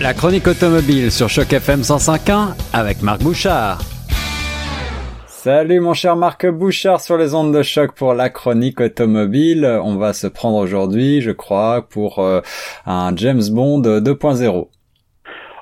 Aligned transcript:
La 0.00 0.14
chronique 0.14 0.46
automobile 0.46 1.12
sur 1.12 1.28
Choc 1.28 1.52
FM 1.52 1.82
105.1 1.82 2.54
avec 2.72 3.02
Marc 3.02 3.20
Bouchard. 3.20 3.82
Salut 5.26 5.80
mon 5.80 5.92
cher 5.92 6.16
Marc 6.16 6.46
Bouchard 6.46 7.02
sur 7.02 7.18
les 7.18 7.34
ondes 7.34 7.54
de 7.54 7.62
choc 7.62 7.92
pour 7.92 8.14
la 8.14 8.30
chronique 8.30 8.80
automobile. 8.80 9.66
On 9.84 9.96
va 9.96 10.14
se 10.14 10.26
prendre 10.26 10.56
aujourd'hui, 10.56 11.20
je 11.20 11.32
crois, 11.32 11.86
pour 11.86 12.20
euh, 12.20 12.40
un 12.86 13.14
James 13.14 13.42
Bond 13.50 13.82
2.0. 13.82 14.68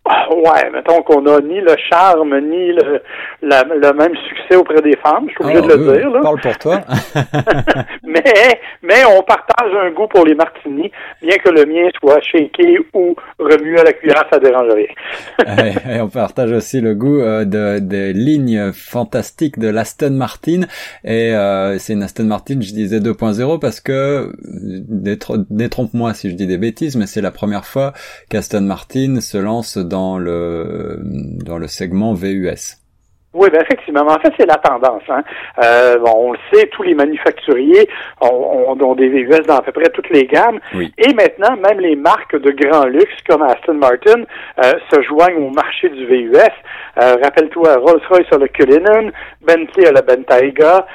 Ah, 0.05 0.28
ouais, 0.45 0.71
mettons 0.73 1.03
qu'on 1.03 1.25
a 1.27 1.41
ni 1.41 1.61
le 1.61 1.75
charme, 1.91 2.39
ni 2.41 2.73
le, 2.73 3.01
le 3.43 3.93
même 3.93 4.13
succès 4.29 4.57
auprès 4.57 4.81
des 4.83 4.97
femmes, 4.97 5.27
je 5.29 5.33
suis 5.35 5.45
obligé 5.45 5.61
Ah, 5.65 5.77
de 5.77 5.83
le 5.83 5.91
oui, 5.93 5.99
dire. 5.99 6.11
Là. 6.11 6.21
Parle 6.23 6.41
pour 6.41 6.59
toi. 6.59 6.81
mais, 8.05 8.61
mais 8.83 9.05
on 9.17 9.23
partage 9.23 9.73
un 9.75 9.91
goût 9.91 10.07
pour 10.09 10.25
les 10.25 10.35
martinis, 10.35 10.91
bien 11.23 11.37
que 11.39 11.51
le 11.51 11.65
mien 11.67 11.89
soit 12.01 12.21
shaké 12.21 12.79
ou 12.95 13.15
remué 13.39 13.79
à 13.81 13.85
la 13.85 13.93
cuillère, 13.93 14.25
ça 14.33 14.39
dérange 14.39 14.73
rien. 14.73 15.65
et, 15.93 15.97
et 15.97 16.01
on 16.01 16.09
partage 16.09 16.53
aussi 16.53 16.81
le 16.81 16.95
goût 16.95 17.21
euh, 17.21 17.45
de, 17.45 17.79
des 17.79 18.13
lignes 18.13 18.73
fantastiques 18.73 19.59
de 19.59 19.69
l'Aston 19.69 20.11
Martin. 20.13 20.63
Et 21.05 21.33
euh, 21.35 21.79
c'est 21.79 21.93
une 21.95 22.03
Aston 22.03 22.25
Martin, 22.25 22.55
je 22.61 22.73
disais 22.73 22.99
2.0 23.01 23.59
parce 23.61 23.81
que, 23.81 24.33
détro- 24.43 25.45
détrompe-moi 25.51 26.15
si 26.15 26.31
je 26.31 26.35
dis 26.35 26.47
des 26.47 26.59
bêtises, 26.59 26.97
mais 26.97 27.07
c'est 27.07 27.21
la 27.23 27.31
première 27.31 27.65
fois 27.65 27.93
qu'Aston 28.31 28.63
Martin 28.63 29.21
se 29.21 29.39
lance 29.39 29.79
dans 29.79 30.18
le, 30.19 30.97
dans 31.45 31.59
le 31.59 31.67
segment 31.69 32.15
VUS. 32.15 32.77
Oui, 33.35 33.49
ben 33.53 33.61
effectivement. 33.61 34.01
En 34.09 34.19
fait, 34.19 34.33
c'est 34.39 34.47
la 34.47 34.57
tendance. 34.57 35.03
Hein. 35.11 35.23
Euh, 35.63 35.99
bon, 35.99 36.13
on 36.17 36.33
le 36.33 36.39
sait, 36.53 36.67
tous 36.73 36.83
les 36.83 36.95
manufacturiers 36.95 37.87
ont, 38.23 38.27
ont- 38.73 38.83
ont 38.83 38.95
des 38.95 39.09
VUS 39.11 39.43
dans 39.47 39.59
à 39.59 39.63
peu 39.63 39.71
près 39.71 39.91
toutes 39.91 40.09
les 40.09 40.25
gammes. 40.27 40.59
Oui. 40.75 40.93
Et 40.97 41.13
maintenant, 41.13 41.55
même 41.59 41.79
les 41.79 41.95
marques 41.95 42.35
de 42.41 42.51
grand 42.53 42.87
luxe 42.87 43.13
comme 43.29 43.43
Aston 43.43 43.75
Martin 43.75 44.23
euh, 44.65 44.73
se 44.91 45.03
joignent 45.03 45.45
au 45.45 45.51
marché 45.51 45.91
du 45.91 46.07
VUS. 46.07 46.33
Euh, 47.01 47.17
Rappelle-toi, 47.23 47.77
Rolls-Royce 47.77 48.33
a 48.33 48.39
le 48.39 48.49
Cullinan, 48.49 49.11
Bentley 49.47 49.87
a 49.87 49.93
le 49.93 50.01
Bentayga, 50.01 50.87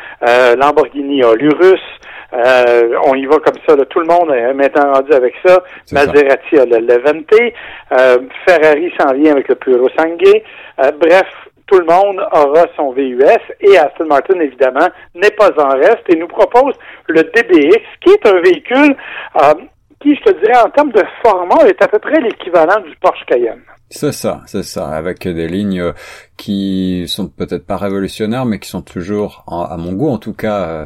Lamborghini 0.58 1.24
a 1.24 1.36
l'Urus. 1.36 1.82
Euh, 2.34 2.98
on 3.06 3.16
y 3.16 3.26
va 3.26 3.38
comme 3.40 3.60
ça. 3.68 3.76
là. 3.76 3.86
Tout 3.86 4.00
le 4.00 4.08
monde 4.08 4.32
est 4.32 4.54
maintenant 4.54 4.94
rendu 4.94 5.14
avec 5.14 5.34
ça. 5.46 5.64
Maserati 5.92 6.58
a 6.58 6.66
le 6.66 6.80
Levante. 6.80 7.34
Euh, 7.92 8.18
Ferrari 8.48 8.92
s'en 9.00 9.14
vient 9.14 9.32
avec 9.34 9.48
le 9.48 9.56
Puro 9.56 9.88
Sangue. 9.98 10.42
Euh, 10.80 10.92
bref, 11.00 11.28
tout 11.68 11.80
le 11.80 11.86
monde 11.86 12.20
aura 12.32 12.66
son 12.76 12.92
VUS 12.92 13.24
et 13.62 13.78
Aston 13.78 14.06
Martin, 14.06 14.40
évidemment, 14.40 14.88
n'est 15.16 15.32
pas 15.32 15.52
en 15.58 15.70
reste 15.70 16.04
et 16.10 16.16
nous 16.16 16.28
propose 16.28 16.74
le 17.08 17.22
DBX, 17.24 17.82
qui 18.02 18.10
est 18.10 18.28
un 18.28 18.42
véhicule 18.42 18.96
euh, 19.42 19.54
qui, 20.02 20.16
je 20.16 20.22
te 20.22 20.32
dirais, 20.40 20.60
en 20.66 20.70
termes 20.70 20.92
de 20.92 21.04
format, 21.24 21.66
est 21.68 21.82
à 21.82 21.88
peu 21.88 22.00
près 22.00 22.20
l'équivalent 22.20 22.82
du 22.82 22.96
Porsche 22.98 23.26
Cayenne. 23.26 23.62
C'est 23.90 24.12
ça, 24.12 24.42
c'est 24.48 24.64
ça, 24.64 24.90
avec 24.90 25.28
des 25.28 25.48
lignes 25.48 25.80
euh, 25.82 25.94
qui 26.36 27.06
sont 27.08 27.28
peut-être 27.28 27.66
pas 27.66 27.78
révolutionnaires, 27.78 28.46
mais 28.46 28.60
qui 28.60 28.68
sont 28.68 28.82
toujours, 28.82 29.46
à 29.48 29.78
mon 29.78 29.94
goût 29.94 30.10
en 30.10 30.18
tout 30.18 30.34
cas, 30.34 30.62
euh, 30.68 30.86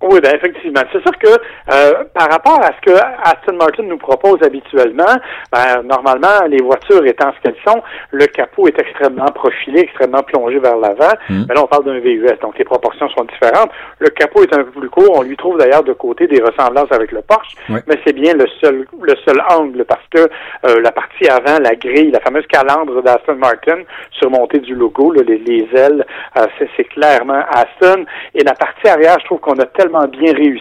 extraordinaires. 0.00 0.02
Oui, 0.02 0.20
ben 0.20 0.34
effectivement. 0.66 0.82
C'est 0.92 1.02
sûr 1.02 1.18
que 1.18 1.28
euh, 1.72 2.04
par 2.14 2.30
rapport 2.30 2.60
à 2.62 2.70
ce 2.76 2.80
que 2.90 2.96
Aston 2.96 3.56
Martin 3.56 3.84
nous 3.84 3.98
propose 3.98 4.42
habituellement, 4.42 5.04
ben, 5.52 5.82
normalement, 5.84 6.46
les 6.48 6.62
voitures 6.62 7.04
étant 7.06 7.32
ce 7.36 7.42
qu'elles 7.42 7.60
sont, 7.66 7.82
le 8.10 8.26
capot 8.26 8.68
est 8.68 8.78
extrêmement 8.78 9.26
profilé, 9.26 9.80
extrêmement 9.80 10.22
plongé 10.22 10.58
vers 10.58 10.76
l'avant. 10.76 11.12
Mhm. 11.28 11.46
Mais 11.48 11.54
là, 11.54 11.62
on 11.62 11.66
parle 11.66 11.84
d'un 11.84 11.98
VUS, 11.98 12.38
donc 12.40 12.58
les 12.58 12.64
proportions 12.64 13.08
sont 13.10 13.24
différentes. 13.24 13.70
Le 13.98 14.08
capot 14.10 14.42
est 14.42 14.54
un 14.54 14.64
peu 14.64 14.80
plus 14.80 14.90
court. 14.90 15.18
On 15.18 15.22
lui 15.22 15.36
trouve 15.36 15.58
d'ailleurs 15.58 15.84
de 15.84 15.92
côté 15.92 16.26
des 16.26 16.42
ressemblances 16.42 16.90
avec 16.90 17.12
le 17.12 17.22
Porsche, 17.22 17.54
mais 17.68 17.98
c'est 18.04 18.12
bien 18.12 18.34
le 18.34 18.46
seul 18.60 18.86
le 19.02 19.14
seul 19.24 19.40
angle 19.50 19.84
parce 19.84 20.04
que 20.10 20.20
euh, 20.20 20.80
la 20.80 20.92
partie 20.92 21.28
avant, 21.28 21.58
la 21.60 21.74
grille, 21.74 22.10
la 22.10 22.20
fameuse 22.20 22.46
calandre 22.46 23.02
d'Aston 23.02 23.36
Martin, 23.36 23.78
surmontée 24.10 24.58
du 24.58 24.74
logo, 24.74 25.12
là, 25.12 25.22
les, 25.26 25.38
les 25.38 25.68
ailes, 25.74 26.04
euh, 26.36 26.46
c'est 26.76 26.84
clairement 26.84 27.42
Aston. 27.50 28.04
Et 28.34 28.42
la 28.42 28.54
partie 28.54 28.88
arrière, 28.88 29.16
je 29.20 29.26
trouve 29.26 29.40
qu'on 29.40 29.58
a 29.58 29.66
tellement 29.66 30.06
bien 30.08 30.32
réussi 30.32 30.55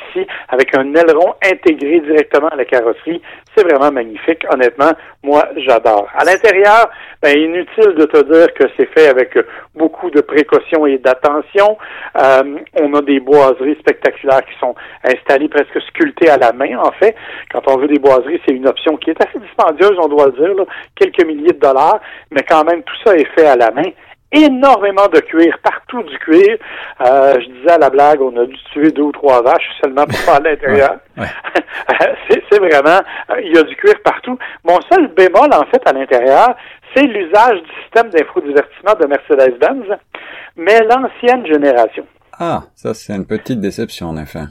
avec 0.50 0.75
un 0.78 0.94
aileron 0.94 1.35
intégré 1.44 2.00
directement 2.00 2.47
à 2.47 2.56
la 2.56 2.66
carrosserie. 2.66 3.22
C'est 3.56 3.63
vraiment 3.63 3.91
magnifique. 3.91 4.45
Honnêtement, 4.51 4.91
moi, 5.23 5.47
j'adore. 5.57 6.07
À 6.16 6.23
l'intérieur, 6.23 6.89
ben, 7.22 7.38
inutile 7.38 7.95
de 7.95 8.06
te 8.06 8.23
dire 8.31 8.53
que 8.53 8.66
c'est 8.78 8.88
fait 8.94 9.07
avec 9.07 9.38
beaucoup 9.73 10.09
de 10.09 10.22
précautions 10.22 10.85
et 10.85 10.97
d'attention. 10.97 11.78
Euh, 12.17 12.57
on 12.81 12.94
a 12.94 13.01
des 13.01 13.19
boiseries 13.19 13.78
spectaculaires 13.79 14.45
qui 14.45 14.57
sont 14.59 14.75
installées 15.03 15.50
presque 15.50 15.81
sculptées 15.88 16.29
à 16.29 16.38
la 16.38 16.51
main, 16.53 16.77
en 16.77 16.91
fait. 16.91 17.16
Quand 17.51 17.62
on 17.67 17.77
veut 17.77 17.88
des 17.88 18.00
boiseries, 18.00 18.41
c'est 18.45 18.53
une 18.53 18.67
option 18.67 18.97
qui 18.97 19.12
est 19.12 19.22
assez 19.22 19.39
dispendieuse, 19.39 19.97
on 20.00 20.07
doit 20.07 20.27
le 20.27 20.31
dire, 20.33 20.56
là. 20.56 20.66
quelques 20.95 21.25
milliers 21.25 21.53
de 21.53 21.59
dollars, 21.59 22.00
mais 22.31 22.44
quand 22.47 22.63
même, 22.63 22.83
tout 22.83 22.95
ça 23.03 23.16
est 23.16 23.27
fait 23.35 23.47
à 23.47 23.56
la 23.56 23.72
main 23.72 23.89
énormément 24.31 25.08
de 25.08 25.19
cuir, 25.19 25.58
partout 25.63 26.03
du 26.03 26.18
cuir. 26.19 26.58
Euh, 27.02 27.40
je 27.40 27.52
disais 27.52 27.72
à 27.72 27.78
la 27.78 27.90
blague, 27.90 28.22
on 28.22 28.36
a 28.38 28.46
dû 28.46 28.58
tuer 28.72 28.91
deux 28.91 29.03
ou 29.03 29.12
trois 29.12 29.41
vaches 29.41 29.69
seulement 29.84 30.06
pour 30.06 30.18
faire 30.19 30.41
l'intérieur. 30.41 30.97
Ouais, 31.18 31.28
c'est 32.50 32.59
vraiment, 32.59 33.02
euh, 33.31 33.41
il 33.44 33.56
y 33.56 33.58
a 33.58 33.63
du 33.63 33.75
cuir 33.75 33.96
partout. 34.03 34.38
Mon 34.63 34.80
seul 34.91 35.08
bémol, 35.08 35.53
en 35.53 35.66
fait, 35.66 35.81
à 35.86 35.94
l'intérieur, 35.94 36.56
c'est 36.96 37.03
l'usage 37.03 37.62
du 37.62 37.72
système 37.84 38.09
d'infodivertissement 38.09 38.94
de 39.00 39.08
Mercedes-Benz, 39.08 39.97
mais 40.56 40.80
l'ancienne 40.81 41.46
génération. 41.46 42.06
Ah, 42.40 42.63
ça 42.75 42.94
c'est 42.94 43.13
une 43.13 43.25
petite 43.25 43.59
déception 43.59 44.09
en 44.09 44.18
effet. 44.18 44.44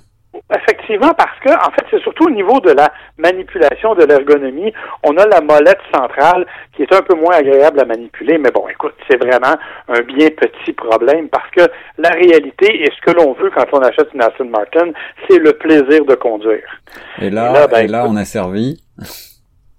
Effectivement, 0.55 1.13
parce 1.15 1.39
que, 1.41 1.51
en 1.51 1.71
fait, 1.73 1.87
c'est 1.91 2.01
surtout 2.01 2.27
au 2.27 2.31
niveau 2.31 2.61
de 2.61 2.71
la 2.71 2.93
manipulation 3.19 3.95
de 3.95 4.05
l'ergonomie. 4.05 4.73
On 5.03 5.17
a 5.17 5.27
la 5.27 5.41
molette 5.41 5.81
centrale 5.95 6.47
qui 6.77 6.83
est 6.83 6.93
un 6.93 7.03
peu 7.03 7.15
moins 7.15 7.37
agréable 7.37 7.81
à 7.81 7.85
manipuler, 7.85 8.39
mais 8.39 8.51
bon, 8.51 8.67
écoute, 8.69 8.95
c'est 9.09 9.17
vraiment 9.17 9.55
un 9.89 10.01
bien 10.03 10.29
petit 10.31 10.73
problème 10.73 11.29
parce 11.29 11.51
que 11.51 11.63
la 11.99 12.11
réalité 12.11 12.83
et 12.83 12.91
ce 12.91 13.11
que 13.11 13.17
l'on 13.17 13.33
veut 13.35 13.51
quand 13.55 13.67
on 13.73 13.81
achète 13.81 14.09
une 14.15 14.23
Aston 14.23 14.47
Martin, 14.47 14.91
c'est 15.29 15.39
le 15.39 15.53
plaisir 15.53 16.05
de 16.05 16.15
conduire. 16.15 16.81
Et 17.21 17.31
là, 17.31 17.51
Et 17.51 17.53
là, 17.53 17.67
ben, 17.67 17.79
et 17.85 17.89
là 17.89 18.05
on 18.09 18.17
est 18.17 18.25
servi. 18.25 18.83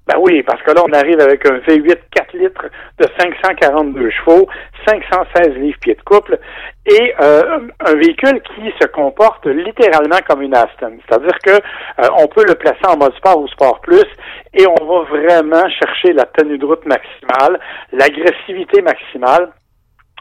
Ben 0.07 0.17
oui, 0.19 0.43
parce 0.43 0.61
que 0.61 0.71
là, 0.71 0.83
on 0.87 0.93
arrive 0.93 1.19
avec 1.19 1.45
un 1.47 1.57
V8 1.57 1.97
4 2.11 2.33
litres 2.33 2.65
de 2.99 3.07
542 3.19 4.11
chevaux, 4.11 4.47
516 4.87 5.55
livres 5.55 5.79
pieds 5.79 5.95
de 5.95 6.01
couple, 6.01 6.37
et 6.85 7.13
euh, 7.19 7.67
un 7.79 7.95
véhicule 7.95 8.39
qui 8.41 8.71
se 8.79 8.87
comporte 8.87 9.47
littéralement 9.47 10.19
comme 10.27 10.43
une 10.43 10.53
Aston. 10.53 10.97
C'est-à-dire 11.07 11.37
que 11.43 11.51
euh, 11.51 12.07
on 12.19 12.27
peut 12.27 12.45
le 12.47 12.53
placer 12.53 12.85
en 12.87 12.97
mode 12.97 13.15
sport 13.15 13.39
ou 13.39 13.47
sport 13.47 13.81
plus, 13.81 14.05
et 14.53 14.67
on 14.67 14.85
va 14.85 15.03
vraiment 15.05 15.67
chercher 15.69 16.13
la 16.13 16.25
tenue 16.25 16.59
de 16.59 16.65
route 16.65 16.85
maximale, 16.85 17.59
l'agressivité 17.91 18.83
maximale. 18.83 19.51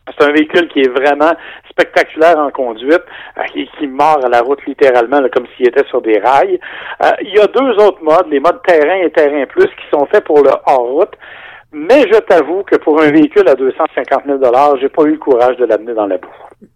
C'est 0.07 0.25
un 0.25 0.33
véhicule 0.33 0.69
qui 0.69 0.81
est 0.81 0.89
vraiment 0.89 1.33
spectaculaire 1.71 2.39
en 2.39 2.51
conduite, 2.51 3.03
euh, 3.39 3.43
qui, 3.53 3.69
qui 3.79 3.87
mord 3.87 4.21
à 4.25 4.29
la 4.29 4.43
route 4.43 4.65
littéralement, 4.67 5.21
là, 5.21 5.29
comme 5.29 5.47
s'il 5.57 5.69
était 5.69 5.87
sur 5.89 6.03
des 6.03 6.19
rails. 6.19 6.61
Euh, 7.03 7.11
il 7.23 7.35
y 7.35 7.41
a 7.41 7.47
deux 7.47 7.73
autres 7.83 8.03
modes, 8.03 8.27
les 8.31 8.41
modes 8.41 8.61
terrain 8.67 8.97
et 9.03 9.11
terrain 9.11 9.45
plus, 9.47 9.67
qui 9.67 9.89
sont 9.91 10.07
faits 10.07 10.25
pour 10.25 10.43
le 10.43 10.51
hors-route. 10.67 11.15
Mais 11.73 12.03
je 12.03 12.19
t'avoue 12.21 12.63
que 12.63 12.77
pour 12.77 13.03
un 13.03 13.11
véhicule 13.11 13.49
à 13.49 13.57
250 13.57 14.23
000 14.27 14.39
j'ai 14.81 14.89
pas 14.89 15.03
eu 15.03 15.13
le 15.13 15.19
courage 15.19 15.57
de 15.57 15.65
l'amener 15.65 15.93
dans 15.93 16.07
la 16.07 16.19
boue. 16.19 16.29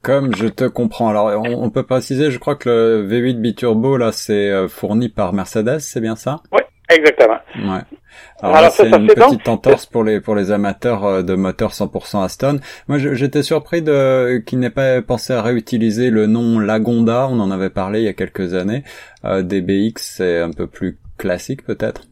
Comme 0.02 0.34
je 0.34 0.48
te 0.48 0.64
comprends. 0.64 1.10
Alors, 1.10 1.26
on, 1.40 1.64
on 1.64 1.70
peut 1.70 1.84
préciser, 1.84 2.32
je 2.32 2.38
crois 2.38 2.56
que 2.56 2.68
le 2.68 3.08
V8 3.08 3.40
biturbo 3.40 3.96
là, 3.96 4.10
c'est 4.10 4.50
euh, 4.50 4.66
fourni 4.66 5.08
par 5.08 5.32
Mercedes, 5.32 5.78
c'est 5.78 6.00
bien 6.00 6.16
ça? 6.16 6.40
Oui, 6.50 6.62
exactement. 6.90 7.38
Ouais. 7.56 7.82
Alors, 8.42 8.70
c'est 8.70 8.88
une 8.88 9.06
petite 9.06 9.46
donc- 9.46 9.48
entorse 9.48 9.86
pour 9.86 10.04
les 10.04 10.20
pour 10.20 10.34
les 10.34 10.52
amateurs 10.52 11.04
euh, 11.04 11.22
de 11.22 11.34
moteurs 11.34 11.72
100% 11.72 12.22
Aston. 12.22 12.60
Moi, 12.86 12.98
j'étais 12.98 13.42
surpris 13.42 13.82
de 13.82 14.38
qu'il 14.46 14.58
n'ait 14.60 14.70
pas 14.70 15.02
pensé 15.02 15.32
à 15.32 15.42
réutiliser 15.42 16.10
le 16.10 16.26
nom 16.26 16.58
Lagonda. 16.58 17.26
On 17.30 17.40
en 17.40 17.50
avait 17.50 17.70
parlé 17.70 18.00
il 18.00 18.04
y 18.04 18.08
a 18.08 18.12
quelques 18.12 18.54
années. 18.54 18.84
Euh, 19.24 19.42
DBX, 19.42 19.94
c'est 19.96 20.40
un 20.40 20.50
peu 20.50 20.66
plus 20.66 20.98
classique 21.18 21.64
peut-être? 21.64 22.02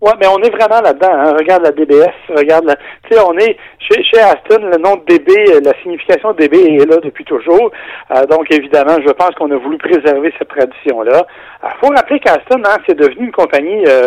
Ouais, 0.00 0.12
mais 0.18 0.26
on 0.28 0.38
est 0.38 0.48
vraiment 0.48 0.80
là-dedans. 0.80 1.12
Hein. 1.12 1.34
Regarde 1.38 1.62
la 1.62 1.72
DBS, 1.72 2.14
regarde 2.34 2.64
la. 2.64 2.74
Tu 2.76 3.12
sais, 3.14 3.20
on 3.20 3.36
est 3.36 3.54
chez, 3.78 4.02
chez 4.02 4.18
Aston, 4.18 4.64
le 4.64 4.78
nom 4.78 4.96
de 4.96 5.04
DB, 5.04 5.60
la 5.62 5.74
signification 5.82 6.32
de 6.32 6.38
DB 6.38 6.56
est 6.56 6.86
là 6.88 6.96
depuis 7.04 7.24
toujours. 7.24 7.70
Euh, 8.16 8.24
donc 8.24 8.46
évidemment, 8.50 8.96
je 9.06 9.12
pense 9.12 9.32
qu'on 9.38 9.50
a 9.50 9.56
voulu 9.58 9.76
préserver 9.76 10.32
cette 10.38 10.48
tradition-là. 10.48 11.26
Il 11.64 11.68
faut 11.80 11.92
rappeler 11.94 12.18
qu'Aston, 12.18 12.62
hein, 12.64 12.78
c'est 12.88 12.98
devenu 12.98 13.26
une 13.26 13.32
compagnie, 13.32 13.84
euh, 13.88 14.06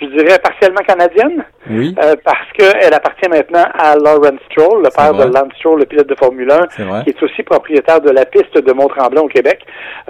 je 0.00 0.06
dirais 0.06 0.38
partiellement 0.42 0.80
canadienne, 0.86 1.44
Oui, 1.68 1.94
euh, 2.02 2.14
parce 2.24 2.50
qu'elle 2.56 2.92
appartient 2.94 3.28
maintenant 3.28 3.64
à 3.78 3.96
Lawrence 3.96 4.40
Stroll, 4.50 4.82
le 4.84 4.90
père 4.90 5.12
vrai. 5.12 5.26
de 5.26 5.34
Lance 5.34 5.52
Stroll, 5.58 5.80
le 5.80 5.86
pilote 5.86 6.08
de 6.08 6.14
Formule 6.14 6.50
1, 6.50 6.60
c'est 6.70 6.82
vrai. 6.82 7.04
qui 7.04 7.10
est 7.10 7.22
aussi 7.22 7.42
propriétaire 7.42 8.00
de 8.00 8.10
la 8.10 8.24
piste 8.24 8.56
de 8.56 8.72
Mont-Tremblant 8.72 9.22
au 9.22 9.28
Québec. 9.28 9.60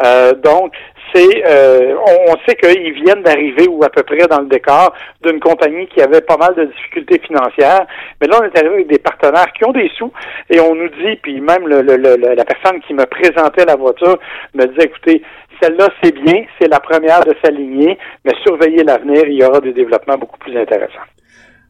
Euh, 0.05 0.33
donc, 0.35 0.73
c'est, 1.15 1.43
euh, 1.47 1.95
on, 2.29 2.37
sait 2.47 2.55
qu'ils 2.57 2.93
viennent 2.93 3.23
d'arriver 3.23 3.67
ou 3.69 3.83
à 3.85 3.89
peu 3.91 4.03
près 4.03 4.27
dans 4.29 4.41
le 4.41 4.47
décor 4.47 4.95
d'une 5.23 5.41
compagnie 5.41 5.87
qui 5.89 6.01
avait 6.01 6.21
pas 6.21 6.37
mal 6.37 6.55
de 6.55 6.65
difficultés 6.65 7.21
financières. 7.21 7.87
Mais 8.21 8.27
là, 8.27 8.39
on 8.41 8.45
est 8.45 8.59
arrivé 8.59 8.75
avec 8.75 8.87
des 8.89 8.99
partenaires 8.99 9.53
qui 9.53 9.65
ont 9.65 9.73
des 9.73 9.91
sous 9.97 10.13
et 10.49 10.61
on 10.61 10.75
nous 10.75 10.89
dit, 10.89 11.17
puis 11.23 11.41
même 11.41 11.67
le- 11.67 11.83
la 11.83 12.45
personne 12.45 12.81
qui 12.83 12.95
me 12.95 13.05
présentait 13.07 13.65
la 13.65 13.77
voiture 13.77 14.19
me 14.55 14.67
disait, 14.67 14.87
écoutez, 14.87 15.23
celle-là, 15.63 15.89
c'est 16.03 16.15
bien, 16.15 16.45
c'est 16.61 16.69
la 16.69 16.81
première 16.81 17.21
de 17.25 17.35
s'aligner, 17.45 17.99
mais 18.25 18.33
surveillez 18.47 18.83
l'avenir, 18.83 19.25
il 19.27 19.35
y 19.35 19.45
aura 19.45 19.61
des 19.61 19.73
développements 19.73 20.17
beaucoup 20.17 20.39
plus 20.39 20.57
intéressants. 20.57 21.07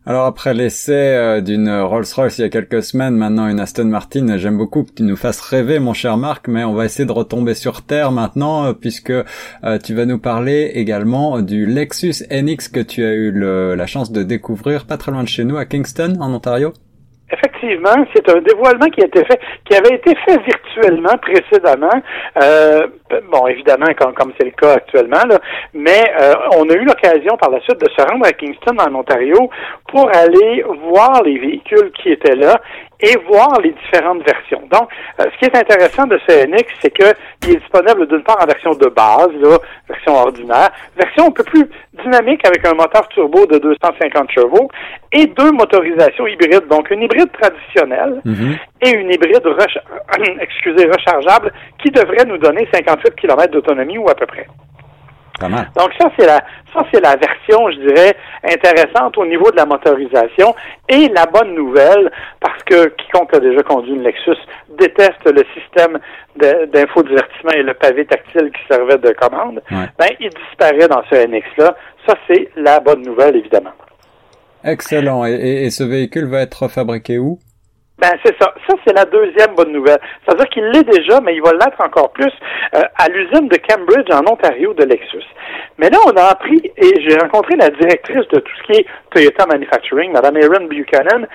Alors 0.07 0.25
après 0.25 0.55
l'essai 0.55 0.93
euh, 0.93 1.43
d'une 1.43 1.69
Rolls-Royce 1.69 2.39
il 2.39 2.41
y 2.41 2.45
a 2.45 2.49
quelques 2.49 2.83
semaines, 2.83 3.17
maintenant 3.17 3.47
une 3.49 3.61
Aston 3.61 3.85
Martin, 3.85 4.39
j'aime 4.39 4.57
beaucoup 4.57 4.85
que 4.85 4.93
tu 4.93 5.03
nous 5.03 5.15
fasses 5.15 5.43
rêver 5.43 5.79
mon 5.79 5.93
cher 5.93 6.17
Marc, 6.17 6.49
mais 6.49 6.65
on 6.65 6.73
va 6.73 6.87
essayer 6.87 7.05
de 7.05 7.13
retomber 7.13 7.53
sur 7.53 7.83
terre 7.83 8.11
maintenant 8.11 8.65
euh, 8.65 8.73
puisque 8.73 9.11
euh, 9.11 9.79
tu 9.85 9.95
vas 9.95 10.07
nous 10.07 10.19
parler 10.19 10.73
également 10.75 11.43
du 11.43 11.67
Lexus 11.67 12.25
NX 12.31 12.69
que 12.73 12.81
tu 12.81 13.05
as 13.05 13.13
eu 13.13 13.31
la 13.31 13.87
chance 13.87 14.11
de 14.11 14.23
découvrir 14.23 14.87
pas 14.87 14.97
très 14.97 15.13
loin 15.13 15.23
de 15.23 15.29
chez 15.29 15.45
nous 15.45 15.59
à 15.59 15.67
Kingston 15.67 16.17
en 16.19 16.33
Ontario. 16.33 16.73
Effectivement, 17.33 18.05
c'est 18.15 18.29
un 18.29 18.41
dévoilement 18.41 18.87
qui 18.87 19.03
a 19.03 19.07
été 19.07 19.25
fait, 19.25 19.41
qui 19.65 19.77
avait 19.77 19.95
été 19.97 20.15
fait 20.27 20.39
virtuellement 20.43 21.17
précédemment. 21.23 22.03
Euh, 22.43 22.87
bon, 23.31 23.47
évidemment, 23.47 23.87
comme 23.99 24.15
comme 24.15 24.33
c'est 24.39 24.47
le 24.47 24.53
cas 24.53 24.75
actuellement, 24.75 25.25
là, 25.29 25.39
mais 25.73 26.05
euh, 26.21 26.35
on 26.57 26.69
a 26.69 26.75
eu 26.75 26.85
l'occasion 26.85 27.37
par 27.37 27.51
la 27.51 27.61
suite 27.61 27.81
de 27.81 27.89
se 27.97 28.03
rendre 28.03 28.27
à 28.27 28.33
Kingston, 28.33 28.77
en 28.79 28.95
Ontario, 28.95 29.51
pour 29.89 30.09
aller 30.15 30.65
voir 30.89 31.23
les 31.23 31.39
véhicules 31.39 31.93
qui 31.93 32.11
étaient 32.11 32.37
là 32.37 32.61
et 33.03 33.17
voir 33.27 33.61
les 33.63 33.73
différentes 33.73 34.23
versions. 34.25 34.63
Donc, 34.71 34.89
euh, 35.21 35.25
ce 35.33 35.39
qui 35.39 35.45
est 35.45 35.57
intéressant 35.57 36.07
de 36.07 36.19
ce 36.29 36.47
NX, 36.47 36.67
c'est 36.81 36.91
qu'il 36.91 37.07
est 37.07 37.59
disponible 37.59 38.07
d'une 38.07 38.23
part 38.23 38.39
en 38.43 38.47
version 38.47 38.73
de 38.73 38.89
base, 38.89 39.31
là, 39.41 39.59
version 39.89 40.15
ordinaire, 40.15 40.71
version 40.97 41.27
un 41.27 41.31
peu 41.31 41.45
plus 41.45 41.65
dynamique 42.03 42.47
avec 42.47 42.67
un 42.67 42.75
moteur 42.75 43.09
turbo 43.09 43.47
de 43.47 43.59
250 43.59 44.31
chevaux 44.33 44.69
et 45.13 45.27
deux 45.27 45.51
motorisations 45.53 46.27
hybrides, 46.27 46.69
donc 46.69 46.91
une 46.91 47.03
hybride 47.03 47.31
traditionnelle 47.33 48.21
mhm. 48.25 48.57
et 48.83 48.91
une 48.91 49.11
hybride 49.13 49.41
excusez, 50.41 50.87
rechargeable 50.87 51.53
qui 51.83 51.91
devrait 51.91 52.25
nous 52.27 52.39
donner 52.39 52.69
58 52.73 53.15
km 53.17 53.53
d'autonomie 53.53 53.99
ou 53.99 54.09
à 54.09 54.15
peu 54.15 54.27
près. 54.27 54.47
Donc 55.77 55.91
ça 55.99 56.11
c'est 56.19 56.27
la 56.27 56.41
ça 56.73 56.85
c'est 56.93 57.01
la 57.01 57.17
version, 57.17 57.71
je 57.71 57.79
dirais, 57.89 58.17
intéressante 58.45 59.19
au 59.19 59.27
niveau 59.27 59.51
de 59.51 59.57
la 59.57 59.67
motorisation 59.67 60.55
et 60.89 61.09
la 61.09 61.27
bonne 61.27 61.55
nouvelle 61.55 62.11
parce 62.41 62.63
que 62.65 62.89
quiconque 62.89 63.35
a 63.35 63.41
déjà 63.41 63.63
conduit 63.63 63.95
une 63.95 64.03
Lexus 64.03 64.37
déteste 64.79 65.25
le 65.25 65.45
système 65.55 65.99
d'infodivertissement 66.37 67.53
et 67.53 67.63
le 67.63 67.75
pavé 67.75 68.05
tactile 68.07 68.51
qui 68.53 68.61
servait 68.69 68.99
de 68.99 69.13
commande. 69.13 69.63
Ben 69.71 70.09
il 70.21 70.31
disparaît 70.31 70.89
dans 70.89 71.03
ce 71.11 71.27
NX 71.27 71.45
là. 71.59 71.75
Ça 72.07 72.15
c'est 72.29 72.49
la 72.57 72.81
bonne 72.81 73.03
nouvelle 73.03 73.37
évidemment. 73.37 73.73
Excellent. 74.63 75.25
et 75.25 75.71
ce 75.71 75.85
véhicule 75.85 76.27
va 76.27 76.41
être 76.41 76.69
fabriqué 76.69 77.19
où? 77.19 77.39
Ben 78.01 78.13
c'est 78.25 78.35
ça. 78.41 78.55
Ça 78.69 78.75
c'est 78.87 78.95
la 78.95 79.05
deuxième 79.05 79.55
bonne 79.55 79.73
nouvelle. 79.73 80.01
C'est-à-dire 80.25 80.49
qu'il 80.49 80.65
l'est 80.65 80.85
déjà, 80.85 81.21
mais 81.21 81.35
il 81.35 81.43
va 81.43 81.53
l'être 81.53 81.81
encore 81.85 82.11
plus 82.13 82.33
euh, 82.75 82.81
à 82.97 83.09
l'usine 83.09 83.49
de 83.49 83.59
Cambridge 83.69 84.11
en 84.11 84.31
Ontario 84.31 84.73
de 84.75 84.85
Lexus. 84.85 85.25
Mais 85.79 85.91
là, 85.91 85.99
on 86.07 86.11
a 86.11 86.25
appris 86.25 86.61
et 86.77 87.01
j'ai 87.01 87.17
rencontré 87.19 87.57
la 87.57 87.71
directrice 87.71 88.27
de 88.29 88.41
tout 88.41 88.53
ce 88.59 88.63
qui 88.65 88.81
est 88.81 88.87
Toyota 89.11 89.47
Manufacturing, 89.47 90.13
Mme 90.13 90.37
Erin 90.37 90.67
Buchanan, 90.67 91.27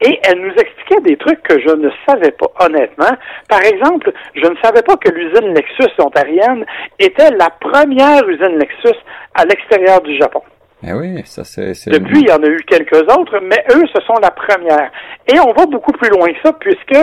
et 0.00 0.18
elle 0.24 0.40
nous 0.40 0.52
expliquait 0.52 1.00
des 1.02 1.16
trucs 1.16 1.42
que 1.42 1.60
je 1.60 1.74
ne 1.74 1.90
savais 2.08 2.32
pas 2.32 2.50
honnêtement. 2.60 3.16
Par 3.48 3.62
exemple, 3.62 4.12
je 4.34 4.46
ne 4.46 4.56
savais 4.62 4.82
pas 4.82 4.96
que 4.96 5.10
l'usine 5.10 5.54
Lexus 5.54 5.92
ontarienne 5.98 6.64
était 6.98 7.30
la 7.30 7.50
première 7.60 8.26
usine 8.28 8.58
Lexus 8.58 8.98
à 9.34 9.44
l'extérieur 9.44 10.00
du 10.00 10.16
Japon. 10.18 10.42
Eh 10.82 10.92
oui, 10.92 11.22
ça 11.26 11.44
c'est. 11.44 11.72
Depuis, 11.90 12.20
il 12.20 12.28
y 12.28 12.32
en 12.32 12.42
a 12.42 12.46
eu 12.46 12.62
quelques 12.66 13.02
autres, 13.02 13.38
mais 13.42 13.64
eux, 13.74 13.84
ce 13.94 14.00
sont 14.02 14.14
la 14.22 14.30
première. 14.30 14.90
Et 15.26 15.38
on 15.40 15.52
va 15.52 15.66
beaucoup 15.66 15.92
plus 15.92 16.10
loin 16.10 16.28
que 16.28 16.38
ça, 16.42 16.52
puisque 16.54 16.96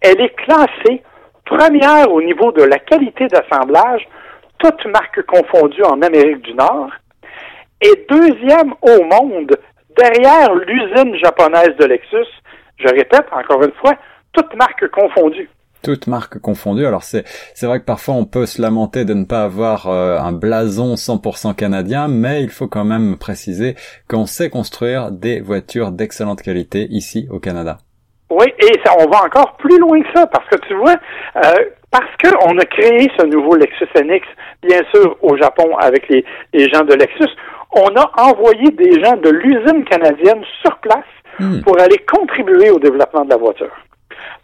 elle 0.00 0.20
est 0.20 0.34
classée 0.36 1.02
première 1.44 2.10
au 2.10 2.22
niveau 2.22 2.52
de 2.52 2.62
la 2.62 2.78
qualité 2.78 3.26
d'assemblage, 3.26 4.06
toutes 4.58 4.86
marques 4.86 5.22
confondues 5.26 5.84
en 5.84 6.00
Amérique 6.00 6.42
du 6.42 6.54
Nord, 6.54 6.90
et 7.80 8.06
deuxième 8.08 8.72
au 8.80 9.02
monde, 9.04 9.56
derrière 9.96 10.54
l'usine 10.54 11.16
japonaise 11.22 11.76
de 11.78 11.84
Lexus. 11.84 12.30
Je 12.78 12.88
répète 12.88 13.26
encore 13.32 13.62
une 13.62 13.74
fois, 13.74 13.94
toutes 14.32 14.54
marques 14.54 14.88
confondues 14.88 15.50
toutes 15.84 16.06
marques 16.06 16.38
confondues. 16.40 16.86
Alors 16.86 17.02
c'est 17.02 17.24
c'est 17.54 17.66
vrai 17.66 17.78
que 17.78 17.84
parfois 17.84 18.14
on 18.14 18.24
peut 18.24 18.46
se 18.46 18.60
lamenter 18.60 19.04
de 19.04 19.14
ne 19.14 19.24
pas 19.24 19.42
avoir 19.44 19.86
euh, 19.86 20.18
un 20.18 20.32
blason 20.32 20.94
100% 20.94 21.54
canadien, 21.54 22.08
mais 22.08 22.42
il 22.42 22.50
faut 22.50 22.66
quand 22.68 22.84
même 22.84 23.16
préciser 23.16 23.76
qu'on 24.08 24.26
sait 24.26 24.50
construire 24.50 25.12
des 25.12 25.40
voitures 25.40 25.92
d'excellente 25.92 26.42
qualité 26.42 26.86
ici 26.90 27.28
au 27.30 27.38
Canada. 27.38 27.78
Oui, 28.30 28.46
et 28.58 28.80
ça, 28.84 28.94
on 28.98 29.08
va 29.08 29.24
encore 29.24 29.56
plus 29.58 29.78
loin 29.78 30.00
que 30.00 30.08
ça, 30.14 30.26
parce 30.26 30.48
que 30.48 30.56
tu 30.66 30.74
vois, 30.74 30.96
euh, 31.36 31.64
parce 31.90 32.10
qu'on 32.20 32.58
a 32.58 32.64
créé 32.64 33.08
ce 33.18 33.26
nouveau 33.26 33.54
Lexus 33.54 33.86
NX, 33.94 34.22
bien 34.62 34.80
sûr, 34.92 35.16
au 35.22 35.36
Japon 35.36 35.76
avec 35.78 36.08
les, 36.08 36.24
les 36.52 36.68
gens 36.70 36.84
de 36.84 36.94
Lexus, 36.94 37.30
on 37.70 37.94
a 37.96 38.10
envoyé 38.16 38.70
des 38.70 39.00
gens 39.02 39.16
de 39.16 39.30
l'usine 39.30 39.84
canadienne 39.84 40.42
sur 40.62 40.76
place 40.78 41.04
hmm. 41.38 41.60
pour 41.60 41.78
aller 41.80 41.98
contribuer 42.10 42.70
au 42.70 42.78
développement 42.78 43.24
de 43.24 43.30
la 43.30 43.36
voiture. 43.36 43.70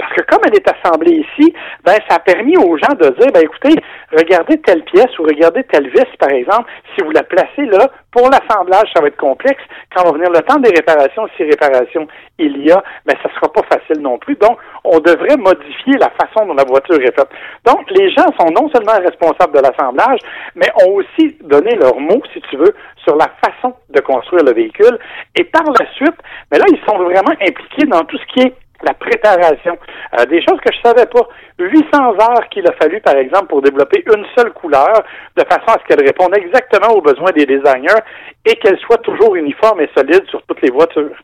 Parce 0.00 0.14
que 0.14 0.22
comme 0.22 0.40
elle 0.46 0.54
est 0.54 0.66
assemblée 0.66 1.12
ici, 1.12 1.52
ben 1.84 1.94
ça 2.08 2.16
a 2.16 2.18
permis 2.20 2.56
aux 2.56 2.76
gens 2.78 2.94
de 2.98 3.10
dire, 3.20 3.30
ben 3.32 3.42
écoutez, 3.42 3.74
regardez 4.16 4.58
telle 4.62 4.82
pièce 4.84 5.18
ou 5.18 5.24
regardez 5.24 5.62
telle 5.64 5.88
vis, 5.90 6.06
par 6.18 6.30
exemple, 6.30 6.70
si 6.94 7.04
vous 7.04 7.10
la 7.10 7.22
placez 7.22 7.66
là, 7.66 7.90
pour 8.10 8.28
l'assemblage, 8.30 8.88
ça 8.94 9.02
va 9.02 9.08
être 9.08 9.18
complexe. 9.18 9.62
Quand 9.94 10.04
va 10.04 10.12
venir 10.12 10.30
le 10.30 10.40
temps 10.40 10.58
des 10.58 10.70
réparations, 10.70 11.28
si 11.36 11.44
réparations 11.44 12.08
il 12.38 12.64
y 12.64 12.72
a, 12.72 12.82
ben 13.04 13.14
ça 13.22 13.28
sera 13.34 13.52
pas 13.52 13.62
facile 13.70 14.00
non 14.00 14.18
plus. 14.18 14.36
Donc, 14.36 14.58
on 14.84 14.98
devrait 15.00 15.36
modifier 15.36 15.98
la 15.98 16.10
façon 16.10 16.46
dont 16.46 16.54
la 16.54 16.64
voiture 16.64 16.98
est 17.00 17.14
faite. 17.14 17.28
Donc, 17.66 17.90
les 17.90 18.10
gens 18.10 18.26
sont 18.38 18.50
non 18.50 18.70
seulement 18.74 18.98
responsables 19.04 19.54
de 19.54 19.60
l'assemblage, 19.60 20.20
mais 20.54 20.68
ont 20.86 20.94
aussi 20.94 21.36
donné 21.42 21.76
leur 21.76 22.00
mot, 22.00 22.22
si 22.32 22.40
tu 22.48 22.56
veux, 22.56 22.74
sur 23.04 23.16
la 23.16 23.28
façon 23.44 23.74
de 23.90 24.00
construire 24.00 24.44
le 24.44 24.54
véhicule. 24.54 24.98
Et 25.36 25.44
par 25.44 25.64
la 25.64 25.86
suite, 25.92 26.16
mais 26.50 26.58
là, 26.58 26.64
ils 26.68 26.80
sont 26.88 26.98
vraiment 26.98 27.34
impliqués 27.40 27.86
dans 27.86 28.04
tout 28.04 28.16
ce 28.16 28.26
qui 28.32 28.46
est 28.46 28.54
la 28.82 28.94
préparation, 28.94 29.78
euh, 30.18 30.24
des 30.26 30.40
choses 30.40 30.58
que 30.60 30.72
je 30.72 30.80
savais 30.82 31.06
pas. 31.06 31.28
800 31.58 32.14
heures 32.14 32.48
qu'il 32.50 32.66
a 32.66 32.72
fallu, 32.72 33.00
par 33.00 33.16
exemple, 33.16 33.46
pour 33.46 33.62
développer 33.62 34.02
une 34.14 34.24
seule 34.36 34.52
couleur, 34.52 35.02
de 35.36 35.44
façon 35.44 35.68
à 35.68 35.78
ce 35.80 35.84
qu'elle 35.86 36.04
réponde 36.04 36.36
exactement 36.36 36.94
aux 36.94 37.02
besoins 37.02 37.30
des 37.34 37.46
designers 37.46 38.00
et 38.46 38.56
qu'elle 38.56 38.78
soit 38.78 38.98
toujours 38.98 39.36
uniforme 39.36 39.80
et 39.80 39.90
solide 39.96 40.24
sur 40.28 40.42
toutes 40.42 40.62
les 40.62 40.70
voitures. 40.70 41.16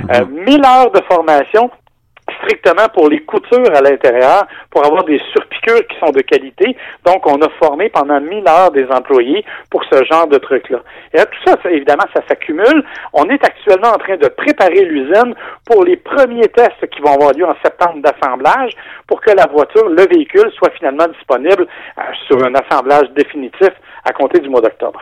Mhm. 0.00 0.10
Euh, 0.14 0.24
1000 0.26 0.64
heures 0.64 0.90
de 0.92 1.00
formation 1.10 1.70
strictement 2.38 2.88
pour 2.92 3.08
les 3.08 3.20
coutures 3.20 3.74
à 3.74 3.80
l'intérieur, 3.80 4.46
pour 4.70 4.84
avoir 4.84 5.04
des 5.04 5.20
surpiqûres 5.32 5.86
qui 5.86 5.98
sont 5.98 6.10
de 6.10 6.20
qualité. 6.20 6.76
Donc, 7.04 7.26
on 7.26 7.40
a 7.42 7.48
formé 7.58 7.88
pendant 7.88 8.20
mille 8.20 8.46
heures 8.48 8.70
des 8.70 8.86
employés 8.90 9.44
pour 9.70 9.84
ce 9.84 10.04
genre 10.04 10.26
de 10.26 10.38
trucs-là. 10.38 10.80
Et 11.12 11.18
là, 11.18 11.26
tout 11.26 11.38
ça, 11.46 11.56
évidemment, 11.70 12.04
ça 12.14 12.22
s'accumule. 12.28 12.84
On 13.12 13.28
est 13.28 13.44
actuellement 13.44 13.88
en 13.88 13.98
train 13.98 14.16
de 14.16 14.28
préparer 14.28 14.84
l'usine 14.84 15.34
pour 15.64 15.84
les 15.84 15.96
premiers 15.96 16.48
tests 16.48 16.86
qui 16.90 17.00
vont 17.00 17.14
avoir 17.14 17.32
lieu 17.32 17.44
en 17.44 17.56
septembre 17.62 18.00
d'assemblage 18.02 18.72
pour 19.06 19.20
que 19.20 19.30
la 19.30 19.46
voiture, 19.46 19.88
le 19.88 20.06
véhicule, 20.06 20.50
soit 20.56 20.70
finalement 20.70 21.06
disponible 21.08 21.66
euh, 21.98 22.02
sur 22.26 22.42
un 22.44 22.54
assemblage 22.54 23.10
définitif 23.10 23.70
à 24.04 24.12
compter 24.12 24.40
du 24.40 24.48
mois 24.48 24.60
d'octobre. 24.60 25.00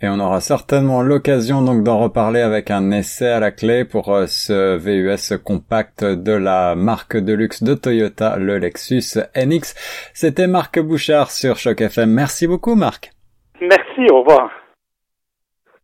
Et 0.00 0.08
on 0.08 0.20
aura 0.20 0.40
certainement 0.40 1.02
l'occasion 1.02 1.60
donc 1.60 1.82
d'en 1.82 1.98
reparler 1.98 2.40
avec 2.40 2.70
un 2.70 2.92
essai 2.92 3.28
à 3.28 3.40
la 3.40 3.50
clé 3.50 3.84
pour 3.84 4.14
euh, 4.14 4.26
ce 4.26 4.76
VUS 4.76 5.38
compact 5.42 6.04
de 6.04 6.32
la 6.32 6.76
marque 6.76 7.16
de 7.16 7.32
luxe 7.32 7.64
de 7.64 7.74
Toyota, 7.74 8.36
le 8.36 8.58
Lexus 8.58 9.18
NX. 9.34 9.74
C'était 10.14 10.46
Marc 10.46 10.78
Bouchard 10.78 11.32
sur 11.32 11.56
Choc 11.56 11.80
FM. 11.80 12.10
Merci 12.10 12.46
beaucoup 12.46 12.76
Marc. 12.76 13.10
Merci, 13.60 14.08
au 14.12 14.20
revoir. 14.20 14.57